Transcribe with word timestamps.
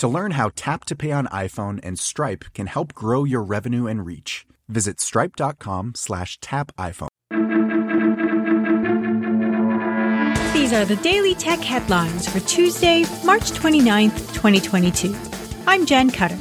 To 0.00 0.08
learn 0.08 0.30
how 0.30 0.50
Tap 0.56 0.86
to 0.86 0.96
Pay 0.96 1.12
on 1.12 1.26
iPhone 1.26 1.78
and 1.82 1.98
Stripe 1.98 2.46
can 2.54 2.68
help 2.68 2.94
grow 2.94 3.24
your 3.24 3.42
revenue 3.42 3.86
and 3.86 4.06
reach, 4.06 4.46
visit 4.66 4.98
stripe.com 4.98 5.92
slash 5.94 6.38
tap 6.40 6.72
iPhone. 6.78 7.08
These 10.54 10.72
are 10.72 10.86
the 10.86 10.98
Daily 11.02 11.34
Tech 11.34 11.58
headlines 11.58 12.26
for 12.26 12.40
Tuesday, 12.40 13.04
March 13.26 13.50
29th, 13.50 14.32
2022. 14.32 15.14
I'm 15.66 15.84
Jen 15.84 16.10
Cutter. 16.10 16.38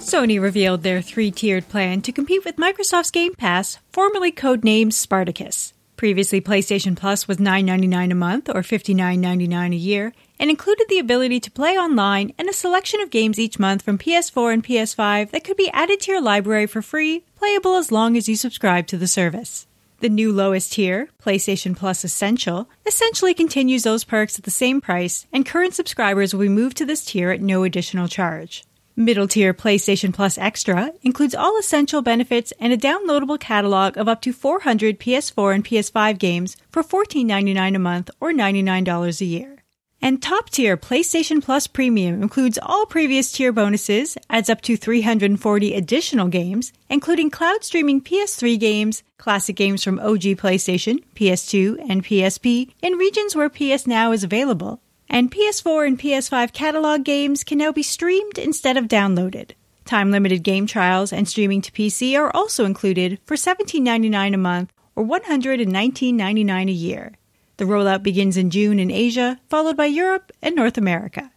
Sony 0.00 0.42
revealed 0.42 0.82
their 0.82 1.00
three 1.00 1.30
tiered 1.30 1.68
plan 1.68 2.02
to 2.02 2.10
compete 2.10 2.44
with 2.44 2.56
Microsoft's 2.56 3.12
Game 3.12 3.36
Pass, 3.36 3.78
formerly 3.92 4.32
codenamed 4.32 4.92
Spartacus. 4.92 5.72
Previously, 5.96 6.40
PlayStation 6.40 6.96
Plus 6.96 7.28
was 7.28 7.36
$9.99 7.36 8.10
a 8.10 8.14
month 8.16 8.48
or 8.48 8.62
$59.99 8.62 9.72
a 9.72 9.76
year 9.76 10.12
and 10.40 10.50
included 10.50 10.86
the 10.88 10.98
ability 10.98 11.38
to 11.38 11.50
play 11.50 11.76
online 11.76 12.32
and 12.38 12.48
a 12.48 12.52
selection 12.52 13.00
of 13.00 13.10
games 13.10 13.38
each 13.38 13.58
month 13.58 13.82
from 13.82 13.98
PS4 13.98 14.54
and 14.54 14.64
PS5 14.64 15.30
that 15.30 15.44
could 15.44 15.58
be 15.58 15.70
added 15.72 16.00
to 16.00 16.10
your 16.10 16.22
library 16.22 16.66
for 16.66 16.80
free, 16.80 17.24
playable 17.36 17.76
as 17.76 17.92
long 17.92 18.16
as 18.16 18.28
you 18.28 18.34
subscribe 18.34 18.86
to 18.86 18.96
the 18.96 19.06
service. 19.06 19.66
The 20.00 20.08
new 20.08 20.32
lowest 20.32 20.72
tier, 20.72 21.10
PlayStation 21.22 21.76
Plus 21.76 22.04
Essential, 22.04 22.70
essentially 22.86 23.34
continues 23.34 23.82
those 23.82 24.02
perks 24.02 24.38
at 24.38 24.46
the 24.46 24.50
same 24.50 24.80
price, 24.80 25.26
and 25.30 25.44
current 25.44 25.74
subscribers 25.74 26.32
will 26.32 26.40
be 26.40 26.48
moved 26.48 26.78
to 26.78 26.86
this 26.86 27.04
tier 27.04 27.30
at 27.30 27.42
no 27.42 27.64
additional 27.64 28.08
charge. 28.08 28.64
Middle 28.96 29.28
tier 29.28 29.52
PlayStation 29.52 30.12
Plus 30.12 30.38
Extra 30.38 30.94
includes 31.02 31.34
all 31.34 31.58
essential 31.58 32.00
benefits 32.00 32.50
and 32.58 32.72
a 32.72 32.78
downloadable 32.78 33.38
catalog 33.38 33.98
of 33.98 34.08
up 34.08 34.22
to 34.22 34.32
400 34.32 34.98
PS4 34.98 35.54
and 35.54 35.64
PS5 35.64 36.18
games 36.18 36.56
for 36.70 36.82
$14.99 36.82 37.76
a 37.76 37.78
month 37.78 38.10
or 38.20 38.32
$99 38.32 39.20
a 39.20 39.24
year. 39.24 39.59
And 40.02 40.22
top 40.22 40.48
tier 40.48 40.78
PlayStation 40.78 41.42
Plus 41.42 41.66
Premium 41.66 42.22
includes 42.22 42.58
all 42.62 42.86
previous 42.86 43.30
tier 43.30 43.52
bonuses, 43.52 44.16
adds 44.30 44.48
up 44.48 44.62
to 44.62 44.76
340 44.76 45.74
additional 45.74 46.28
games, 46.28 46.72
including 46.88 47.28
cloud 47.28 47.64
streaming 47.64 48.00
PS3 48.00 48.58
games, 48.58 49.02
classic 49.18 49.56
games 49.56 49.84
from 49.84 49.98
OG 49.98 50.40
PlayStation, 50.40 51.04
PS2, 51.14 51.84
and 51.86 52.02
PSP 52.02 52.72
in 52.80 52.94
regions 52.94 53.36
where 53.36 53.50
PS 53.50 53.86
Now 53.86 54.12
is 54.12 54.24
available. 54.24 54.80
And 55.08 55.30
PS4 55.30 55.86
and 55.86 55.98
PS5 55.98 56.52
catalog 56.54 57.04
games 57.04 57.44
can 57.44 57.58
now 57.58 57.72
be 57.72 57.82
streamed 57.82 58.38
instead 58.38 58.78
of 58.78 58.86
downloaded. 58.86 59.50
Time 59.84 60.10
limited 60.10 60.42
game 60.42 60.66
trials 60.66 61.12
and 61.12 61.28
streaming 61.28 61.60
to 61.62 61.72
PC 61.72 62.16
are 62.16 62.30
also 62.34 62.64
included 62.64 63.18
for 63.24 63.34
$17.99 63.34 64.34
a 64.34 64.38
month 64.38 64.72
or 64.94 65.04
$119.99 65.04 66.68
a 66.68 66.72
year. 66.72 67.12
The 67.60 67.66
rollout 67.66 68.02
begins 68.02 68.38
in 68.38 68.48
June 68.48 68.78
in 68.78 68.90
Asia, 68.90 69.38
followed 69.50 69.76
by 69.76 69.84
Europe 69.84 70.32
and 70.40 70.56
North 70.56 70.78
America. 70.78 71.30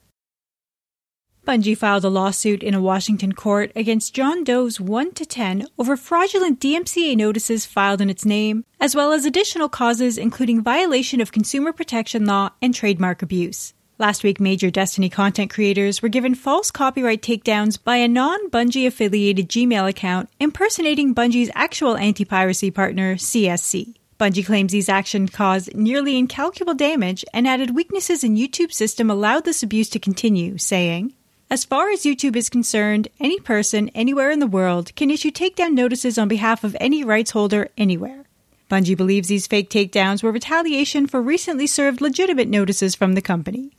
Bungie 1.45 1.77
filed 1.77 2.05
a 2.05 2.09
lawsuit 2.09 2.63
in 2.63 2.73
a 2.73 2.81
Washington 2.81 3.33
court 3.33 3.73
against 3.75 4.13
John 4.13 4.45
Doe's 4.45 4.79
1 4.79 5.11
to 5.15 5.25
10 5.25 5.67
over 5.77 5.97
fraudulent 5.97 6.61
DMCA 6.61 7.17
notices 7.17 7.65
filed 7.65 7.99
in 7.99 8.09
its 8.09 8.23
name, 8.23 8.63
as 8.79 8.95
well 8.95 9.11
as 9.11 9.25
additional 9.25 9.67
causes 9.67 10.17
including 10.17 10.63
violation 10.63 11.19
of 11.19 11.33
consumer 11.33 11.73
protection 11.73 12.25
law 12.25 12.51
and 12.61 12.73
trademark 12.73 13.21
abuse. 13.21 13.73
Last 13.97 14.23
week, 14.23 14.39
major 14.39 14.71
Destiny 14.71 15.09
content 15.09 15.51
creators 15.51 16.01
were 16.01 16.07
given 16.07 16.35
false 16.35 16.71
copyright 16.71 17.21
takedowns 17.21 17.77
by 17.83 17.97
a 17.97 18.07
non 18.07 18.49
Bungie 18.49 18.87
affiliated 18.87 19.49
Gmail 19.49 19.89
account 19.89 20.29
impersonating 20.39 21.13
Bungie's 21.13 21.51
actual 21.53 21.97
anti 21.97 22.23
piracy 22.23 22.71
partner, 22.71 23.15
CSC. 23.15 23.95
Bungie 24.19 24.45
claims 24.45 24.71
these 24.71 24.89
actions 24.89 25.31
caused 25.31 25.75
nearly 25.75 26.17
incalculable 26.17 26.75
damage 26.75 27.25
and 27.33 27.47
added 27.47 27.75
weaknesses 27.75 28.23
in 28.23 28.35
YouTube's 28.35 28.75
system 28.75 29.09
allowed 29.09 29.43
this 29.43 29.63
abuse 29.63 29.89
to 29.89 29.99
continue, 29.99 30.57
saying, 30.57 31.13
As 31.49 31.65
far 31.65 31.89
as 31.89 32.03
YouTube 32.03 32.35
is 32.35 32.49
concerned, 32.49 33.07
any 33.19 33.39
person 33.39 33.89
anywhere 33.89 34.29
in 34.29 34.39
the 34.39 34.47
world 34.47 34.95
can 34.95 35.09
issue 35.09 35.31
takedown 35.31 35.73
notices 35.73 36.17
on 36.17 36.27
behalf 36.27 36.63
of 36.63 36.77
any 36.79 37.03
rights 37.03 37.31
holder 37.31 37.69
anywhere. 37.77 38.25
Bungie 38.69 38.97
believes 38.97 39.27
these 39.27 39.47
fake 39.47 39.69
takedowns 39.69 40.23
were 40.23 40.31
retaliation 40.31 41.07
for 41.07 41.21
recently 41.21 41.67
served 41.67 42.01
legitimate 42.01 42.47
notices 42.47 42.95
from 42.95 43.13
the 43.13 43.21
company. 43.21 43.71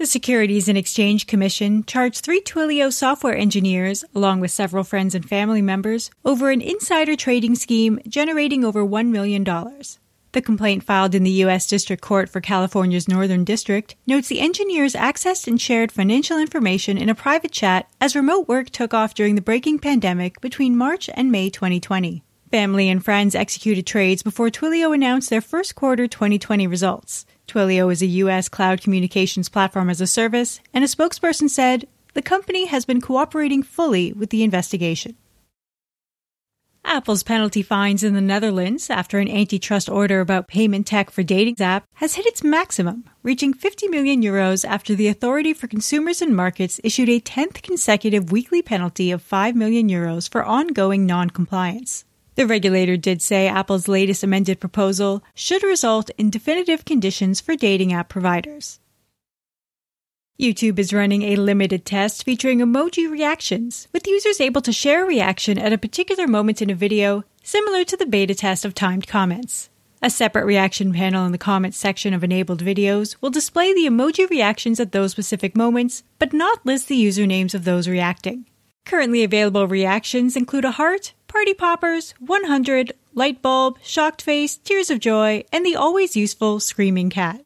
The 0.00 0.06
Securities 0.06 0.66
and 0.66 0.78
Exchange 0.78 1.26
Commission 1.26 1.84
charged 1.84 2.24
three 2.24 2.40
Twilio 2.40 2.90
software 2.90 3.36
engineers, 3.36 4.02
along 4.14 4.40
with 4.40 4.50
several 4.50 4.82
friends 4.82 5.14
and 5.14 5.28
family 5.28 5.60
members, 5.60 6.10
over 6.24 6.50
an 6.50 6.62
insider 6.62 7.16
trading 7.16 7.54
scheme 7.54 8.00
generating 8.08 8.64
over 8.64 8.82
$1 8.82 9.08
million. 9.08 9.44
The 9.44 10.40
complaint 10.40 10.84
filed 10.84 11.14
in 11.14 11.22
the 11.22 11.42
U.S. 11.44 11.66
District 11.66 12.02
Court 12.02 12.30
for 12.30 12.40
California's 12.40 13.08
Northern 13.08 13.44
District 13.44 13.94
notes 14.06 14.28
the 14.28 14.40
engineers 14.40 14.94
accessed 14.94 15.46
and 15.46 15.60
shared 15.60 15.92
financial 15.92 16.38
information 16.38 16.96
in 16.96 17.10
a 17.10 17.14
private 17.14 17.52
chat 17.52 17.86
as 18.00 18.16
remote 18.16 18.48
work 18.48 18.70
took 18.70 18.94
off 18.94 19.12
during 19.12 19.34
the 19.34 19.42
breaking 19.42 19.80
pandemic 19.80 20.40
between 20.40 20.78
March 20.78 21.10
and 21.12 21.30
May 21.30 21.50
2020. 21.50 22.22
Family 22.50 22.88
and 22.88 23.04
friends 23.04 23.34
executed 23.34 23.86
trades 23.86 24.22
before 24.22 24.48
Twilio 24.48 24.94
announced 24.94 25.28
their 25.28 25.42
first 25.42 25.74
quarter 25.74 26.08
2020 26.08 26.66
results. 26.66 27.26
Twilio 27.50 27.90
is 27.90 28.00
a 28.00 28.06
U.S. 28.06 28.48
cloud 28.48 28.80
communications 28.80 29.48
platform 29.48 29.90
as 29.90 30.00
a 30.00 30.06
service, 30.06 30.60
and 30.72 30.84
a 30.84 30.86
spokesperson 30.86 31.50
said 31.50 31.88
the 32.14 32.22
company 32.22 32.66
has 32.66 32.84
been 32.84 33.00
cooperating 33.00 33.64
fully 33.64 34.12
with 34.12 34.30
the 34.30 34.44
investigation. 34.44 35.16
Apple's 36.84 37.24
penalty 37.24 37.62
fines 37.62 38.04
in 38.04 38.14
the 38.14 38.20
Netherlands 38.20 38.88
after 38.88 39.18
an 39.18 39.28
antitrust 39.28 39.88
order 39.88 40.20
about 40.20 40.46
payment 40.46 40.86
tech 40.86 41.10
for 41.10 41.24
dating 41.24 41.56
apps 41.56 41.82
has 41.94 42.14
hit 42.14 42.26
its 42.26 42.44
maximum, 42.44 43.04
reaching 43.24 43.52
50 43.52 43.88
million 43.88 44.22
euros 44.22 44.64
after 44.64 44.94
the 44.94 45.08
Authority 45.08 45.52
for 45.52 45.66
Consumers 45.66 46.22
and 46.22 46.34
Markets 46.34 46.80
issued 46.84 47.08
a 47.08 47.20
10th 47.20 47.62
consecutive 47.62 48.30
weekly 48.30 48.62
penalty 48.62 49.10
of 49.10 49.22
5 49.22 49.56
million 49.56 49.88
euros 49.88 50.30
for 50.30 50.44
ongoing 50.44 51.04
non-compliance. 51.04 52.04
The 52.36 52.46
regulator 52.46 52.96
did 52.96 53.20
say 53.20 53.48
Apple's 53.48 53.88
latest 53.88 54.22
amended 54.22 54.60
proposal 54.60 55.22
should 55.34 55.62
result 55.62 56.10
in 56.16 56.30
definitive 56.30 56.84
conditions 56.84 57.40
for 57.40 57.56
dating 57.56 57.92
app 57.92 58.08
providers. 58.08 58.80
YouTube 60.40 60.78
is 60.78 60.94
running 60.94 61.22
a 61.22 61.36
limited 61.36 61.84
test 61.84 62.24
featuring 62.24 62.60
emoji 62.60 63.10
reactions, 63.10 63.88
with 63.92 64.06
users 64.06 64.40
able 64.40 64.62
to 64.62 64.72
share 64.72 65.04
a 65.04 65.06
reaction 65.06 65.58
at 65.58 65.72
a 65.72 65.78
particular 65.78 66.26
moment 66.26 66.62
in 66.62 66.70
a 66.70 66.74
video, 66.74 67.24
similar 67.42 67.84
to 67.84 67.96
the 67.96 68.06
beta 68.06 68.34
test 68.34 68.64
of 68.64 68.74
timed 68.74 69.06
comments. 69.06 69.68
A 70.00 70.08
separate 70.08 70.46
reaction 70.46 70.94
panel 70.94 71.26
in 71.26 71.32
the 71.32 71.36
comments 71.36 71.76
section 71.76 72.14
of 72.14 72.24
enabled 72.24 72.64
videos 72.64 73.16
will 73.20 73.28
display 73.28 73.74
the 73.74 73.84
emoji 73.84 74.30
reactions 74.30 74.80
at 74.80 74.92
those 74.92 75.10
specific 75.10 75.54
moments, 75.54 76.04
but 76.18 76.32
not 76.32 76.64
list 76.64 76.88
the 76.88 77.04
usernames 77.04 77.54
of 77.54 77.64
those 77.64 77.86
reacting. 77.86 78.46
Currently 78.86 79.22
available 79.22 79.66
reactions 79.66 80.36
include 80.36 80.64
a 80.64 80.70
heart, 80.70 81.12
party 81.30 81.54
poppers, 81.54 82.12
100, 82.18 82.92
light 83.14 83.40
bulb, 83.40 83.78
shocked 83.82 84.20
face, 84.20 84.56
tears 84.56 84.90
of 84.90 84.98
joy, 84.98 85.44
and 85.52 85.64
the 85.64 85.76
always 85.76 86.16
useful 86.16 86.58
screaming 86.58 87.08
cat. 87.08 87.42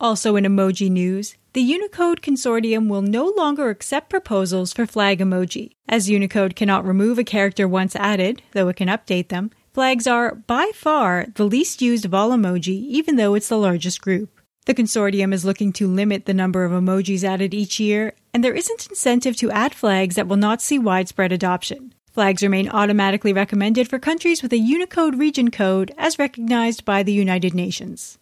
Also 0.00 0.36
in 0.36 0.44
emoji 0.44 0.88
news, 0.88 1.36
the 1.54 1.60
Unicode 1.60 2.22
Consortium 2.22 2.88
will 2.88 3.02
no 3.02 3.26
longer 3.36 3.68
accept 3.68 4.08
proposals 4.08 4.72
for 4.72 4.86
flag 4.86 5.18
emoji. 5.18 5.72
As 5.88 6.08
Unicode 6.08 6.54
cannot 6.54 6.86
remove 6.86 7.18
a 7.18 7.24
character 7.24 7.66
once 7.66 7.96
added, 7.96 8.40
though 8.52 8.68
it 8.68 8.76
can 8.76 8.86
update 8.86 9.28
them, 9.28 9.50
flags 9.74 10.06
are, 10.06 10.36
by 10.36 10.70
far, 10.72 11.26
the 11.34 11.44
least 11.44 11.82
used 11.82 12.04
of 12.04 12.14
all 12.14 12.30
emoji, 12.30 12.86
even 12.86 13.16
though 13.16 13.34
it's 13.34 13.48
the 13.48 13.58
largest 13.58 14.00
group. 14.00 14.40
The 14.66 14.74
consortium 14.74 15.32
is 15.32 15.44
looking 15.44 15.72
to 15.72 15.88
limit 15.88 16.26
the 16.26 16.34
number 16.34 16.64
of 16.64 16.70
emojis 16.70 17.24
added 17.24 17.52
each 17.52 17.80
year, 17.80 18.12
and 18.32 18.44
there 18.44 18.54
isn't 18.54 18.86
incentive 18.88 19.34
to 19.38 19.50
add 19.50 19.74
flags 19.74 20.14
that 20.14 20.28
will 20.28 20.36
not 20.36 20.62
see 20.62 20.78
widespread 20.78 21.32
adoption. 21.32 21.94
Flags 22.18 22.42
remain 22.42 22.68
automatically 22.68 23.32
recommended 23.32 23.88
for 23.88 24.00
countries 24.00 24.42
with 24.42 24.52
a 24.52 24.58
Unicode 24.58 25.14
region 25.14 25.52
code 25.52 25.94
as 25.96 26.18
recognized 26.18 26.84
by 26.84 27.04
the 27.04 27.12
United 27.12 27.54
Nations. 27.54 28.18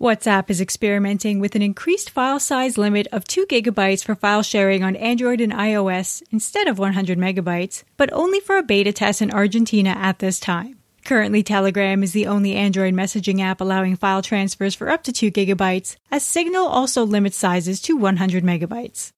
WhatsApp 0.00 0.48
is 0.48 0.60
experimenting 0.60 1.40
with 1.40 1.56
an 1.56 1.62
increased 1.62 2.08
file 2.08 2.38
size 2.38 2.78
limit 2.78 3.08
of 3.10 3.24
2 3.24 3.46
gigabytes 3.46 4.04
for 4.04 4.14
file 4.14 4.44
sharing 4.44 4.84
on 4.84 4.94
Android 4.94 5.40
and 5.40 5.52
iOS 5.52 6.22
instead 6.30 6.68
of 6.68 6.78
100 6.78 7.18
megabytes, 7.18 7.82
but 7.96 8.12
only 8.12 8.38
for 8.38 8.56
a 8.56 8.62
beta 8.62 8.92
test 8.92 9.20
in 9.20 9.32
Argentina 9.32 9.90
at 9.90 10.20
this 10.20 10.38
time. 10.38 10.78
Currently, 11.04 11.42
Telegram 11.42 12.04
is 12.04 12.12
the 12.12 12.28
only 12.28 12.54
Android 12.54 12.94
messaging 12.94 13.40
app 13.40 13.60
allowing 13.60 13.96
file 13.96 14.22
transfers 14.22 14.76
for 14.76 14.88
up 14.88 15.02
to 15.02 15.12
2 15.12 15.32
gigabytes, 15.32 15.96
as 16.12 16.24
Signal 16.24 16.68
also 16.68 17.04
limits 17.04 17.36
sizes 17.36 17.82
to 17.82 17.96
100 17.96 18.44
megabytes. 18.44 19.10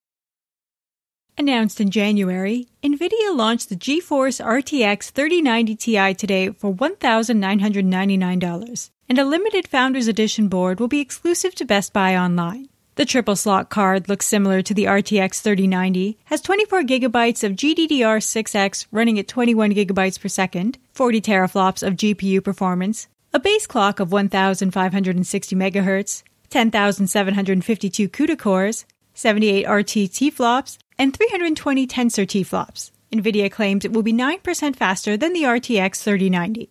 Announced 1.38 1.81
in 1.81 1.90
January, 1.93 2.67
NVIDIA 2.82 3.32
launched 3.32 3.69
the 3.69 3.76
GeForce 3.76 4.44
RTX 4.44 5.11
3090 5.11 5.76
Ti 5.76 6.14
today 6.14 6.49
for 6.49 6.75
$1,999, 6.75 8.90
and 9.08 9.19
a 9.20 9.25
limited 9.25 9.69
Founders 9.69 10.08
Edition 10.08 10.49
board 10.49 10.81
will 10.81 10.88
be 10.88 10.99
exclusive 10.99 11.55
to 11.55 11.64
Best 11.64 11.93
Buy 11.93 12.17
online. 12.17 12.69
The 12.96 13.05
triple 13.05 13.37
slot 13.37 13.70
card 13.70 14.08
looks 14.08 14.26
similar 14.26 14.62
to 14.62 14.75
the 14.75 14.87
RTX 14.87 15.40
3090, 15.40 16.19
has 16.25 16.40
24 16.40 16.82
gigabytes 16.82 17.44
of 17.44 17.52
GDDR6X 17.52 18.87
running 18.90 19.20
at 19.20 19.29
21 19.29 19.75
gigabytes 19.75 20.20
per 20.20 20.26
second, 20.26 20.79
40 20.94 21.20
teraflops 21.20 21.87
of 21.87 21.94
GPU 21.94 22.43
performance, 22.43 23.06
a 23.32 23.38
base 23.38 23.69
clock 23.69 24.00
of 24.00 24.11
1560 24.11 25.55
MHz, 25.55 26.25
10,752 26.50 28.08
CUDA 28.08 28.37
cores, 28.37 28.85
78 29.14 29.69
RT 29.69 30.12
T-flops, 30.12 30.79
and 30.99 31.17
320 31.17 31.87
Tensor 31.87 32.27
T-flops. 32.27 32.93
NVIDIA 33.12 33.50
claims 33.50 33.85
it 33.85 33.93
will 33.93 34.03
be 34.03 34.12
9% 34.12 34.77
faster 34.77 35.17
than 35.17 35.33
the 35.33 35.45
RTX 35.45 36.03
3090. 36.03 36.71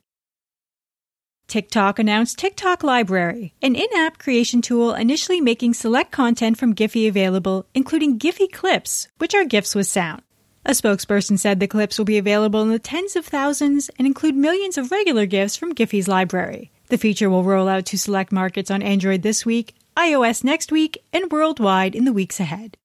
TikTok 1.48 1.98
announced 1.98 2.38
TikTok 2.38 2.84
Library, 2.84 3.54
an 3.62 3.74
in-app 3.76 4.18
creation 4.18 4.62
tool 4.62 4.94
initially 4.94 5.40
making 5.40 5.74
select 5.74 6.12
content 6.12 6.58
from 6.58 6.76
Giphy 6.76 7.08
available, 7.08 7.66
including 7.74 8.20
Giphy 8.20 8.52
clips, 8.52 9.08
which 9.18 9.34
are 9.34 9.46
GIFs 9.46 9.74
with 9.74 9.88
sound. 9.88 10.24
A 10.66 10.72
spokesperson 10.72 11.40
said 11.40 11.62
the 11.62 11.68
clips 11.68 11.98
will 11.98 12.04
be 12.04 12.18
available 12.18 12.62
in 12.62 12.70
the 12.70 12.80
tens 12.80 13.16
of 13.16 13.26
thousands 13.26 13.90
and 13.98 14.06
include 14.06 14.36
millions 14.36 14.78
of 14.78 14.92
regular 14.92 15.26
GIFs 15.26 15.56
from 15.56 15.74
Giphy's 15.74 16.10
library. 16.10 16.70
The 16.90 16.98
feature 16.98 17.30
will 17.30 17.46
roll 17.46 17.70
out 17.70 17.86
to 17.86 17.98
select 17.98 18.34
markets 18.34 18.70
on 18.70 18.82
Android 18.82 19.22
this 19.22 19.46
week, 19.46 19.74
iOS 19.96 20.44
next 20.44 20.70
week, 20.70 21.02
and 21.14 21.32
worldwide 21.32 21.96
in 21.96 22.04
the 22.04 22.12
weeks 22.12 22.42
ahead. 22.42 22.76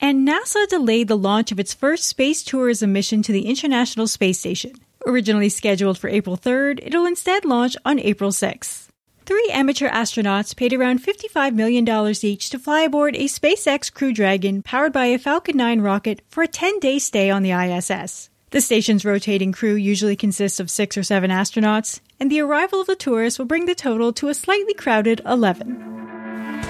And 0.00 0.26
NASA 0.26 0.66
delayed 0.68 1.08
the 1.08 1.16
launch 1.16 1.52
of 1.52 1.60
its 1.60 1.74
first 1.74 2.04
space 2.04 2.42
tourism 2.42 2.92
mission 2.92 3.22
to 3.22 3.32
the 3.32 3.46
International 3.46 4.06
Space 4.06 4.38
Station. 4.38 4.72
Originally 5.06 5.50
scheduled 5.50 5.98
for 5.98 6.08
April 6.08 6.38
3rd, 6.38 6.80
it'll 6.82 7.06
instead 7.06 7.44
launch 7.44 7.76
on 7.84 7.98
April 7.98 8.30
6th. 8.30 8.88
Three 9.26 9.48
amateur 9.52 9.88
astronauts 9.90 10.56
paid 10.56 10.72
around 10.72 11.02
$55 11.02 11.54
million 11.54 11.86
each 12.22 12.50
to 12.50 12.58
fly 12.58 12.80
aboard 12.80 13.14
a 13.14 13.26
SpaceX 13.26 13.92
Crew 13.92 14.12
Dragon 14.12 14.62
powered 14.62 14.92
by 14.92 15.06
a 15.06 15.18
Falcon 15.18 15.56
9 15.56 15.82
rocket 15.82 16.22
for 16.28 16.42
a 16.42 16.48
10 16.48 16.80
day 16.80 16.98
stay 16.98 17.30
on 17.30 17.42
the 17.42 17.52
ISS. 17.52 18.30
The 18.50 18.60
station's 18.60 19.04
rotating 19.04 19.52
crew 19.52 19.74
usually 19.74 20.16
consists 20.16 20.58
of 20.58 20.70
six 20.70 20.96
or 20.96 21.04
seven 21.04 21.30
astronauts, 21.30 22.00
and 22.18 22.28
the 22.28 22.40
arrival 22.40 22.80
of 22.80 22.88
the 22.88 22.96
tourists 22.96 23.38
will 23.38 23.46
bring 23.46 23.66
the 23.66 23.76
total 23.76 24.12
to 24.14 24.28
a 24.28 24.34
slightly 24.34 24.74
crowded 24.74 25.20
11. 25.24 26.19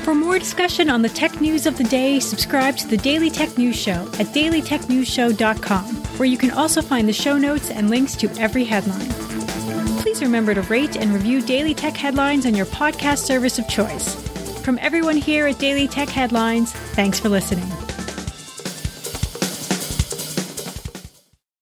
For 0.03 0.15
more 0.15 0.39
discussion 0.39 0.89
on 0.89 1.03
the 1.03 1.11
tech 1.11 1.41
news 1.43 1.67
of 1.67 1.77
the 1.77 1.85
day, 1.85 2.21
subscribe 2.21 2.77
to 2.79 2.89
the 2.89 2.97
Daily 2.97 3.29
Tech 3.31 3.59
News 3.59 3.77
Show 3.77 4.09
at 4.19 4.29
dailytechnewsshow.com, 4.29 5.85
where 6.17 6.29
you 6.29 6.39
can 6.39 6.51
also 6.51 6.81
find 6.81 7.07
the 7.07 7.13
show 7.13 7.37
notes 7.37 7.71
and 7.71 7.91
links 7.91 8.17
to 8.17 8.31
every 8.39 8.65
headline. 8.65 9.09
Please 10.01 10.23
remember 10.23 10.55
to 10.55 10.63
rate 10.63 10.97
and 10.97 11.13
review 11.13 11.43
Daily 11.43 11.75
Tech 11.75 11.97
Headlines 11.97 12.47
on 12.47 12.55
your 12.55 12.67
podcast 12.67 13.19
service 13.19 13.59
of 13.59 13.69
choice. 13.69 14.15
From 14.63 14.79
everyone 14.81 15.19
here 15.19 15.47
at 15.47 15.59
Daily 15.59 15.87
Tech 15.87 16.09
Headlines, 16.09 16.73
thanks 16.73 17.21
for 17.21 17.29
listening. 17.29 17.69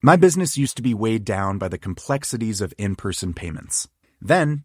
My 0.00 0.14
business 0.14 0.56
used 0.56 0.76
to 0.76 0.82
be 0.82 0.94
weighed 0.94 1.24
down 1.24 1.58
by 1.58 1.66
the 1.66 1.76
complexities 1.76 2.60
of 2.60 2.72
in 2.78 2.94
person 2.94 3.34
payments. 3.34 3.88
Then, 4.20 4.64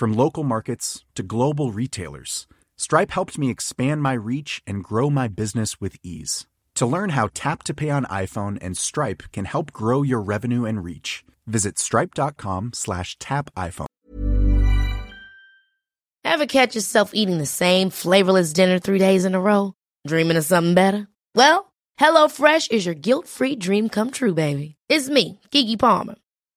From 0.00 0.14
local 0.14 0.44
markets 0.44 1.04
to 1.14 1.22
global 1.22 1.72
retailers, 1.72 2.46
Stripe 2.78 3.10
helped 3.10 3.36
me 3.36 3.50
expand 3.50 4.02
my 4.02 4.14
reach 4.14 4.62
and 4.66 4.82
grow 4.82 5.10
my 5.10 5.28
business 5.28 5.78
with 5.78 5.98
ease. 6.02 6.46
To 6.76 6.86
learn 6.86 7.10
how 7.10 7.28
Tap 7.34 7.62
to 7.64 7.74
Pay 7.74 7.90
on 7.90 8.06
iPhone 8.06 8.56
and 8.62 8.78
Stripe 8.78 9.24
can 9.30 9.44
help 9.44 9.72
grow 9.72 10.00
your 10.00 10.22
revenue 10.22 10.64
and 10.64 10.82
reach, 10.82 11.22
visit 11.46 11.78
stripe.com 11.78 12.70
slash 12.72 13.18
tap 13.18 13.50
iPhone. 13.54 13.84
Ever 16.24 16.46
catch 16.46 16.74
yourself 16.74 17.10
eating 17.12 17.36
the 17.36 17.44
same 17.44 17.90
flavorless 17.90 18.54
dinner 18.54 18.78
three 18.78 18.98
days 18.98 19.26
in 19.26 19.34
a 19.34 19.40
row? 19.40 19.74
Dreaming 20.06 20.38
of 20.38 20.46
something 20.46 20.72
better? 20.72 21.08
Well, 21.34 21.74
HelloFresh 22.00 22.70
is 22.70 22.86
your 22.86 22.94
guilt-free 22.94 23.56
dream 23.56 23.90
come 23.90 24.10
true, 24.10 24.32
baby. 24.32 24.76
It's 24.88 25.10
me, 25.10 25.40
Keke 25.50 25.78
Palmer. 25.78 26.14